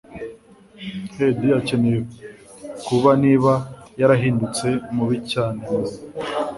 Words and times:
He.d 1.17 1.39
akeneye 1.59 1.99
kuba 2.85 3.09
niba 3.23 3.53
yarahindutse 3.99 4.67
mubi 4.95 5.17
cyane 5.31 5.57
mama. 5.67 5.91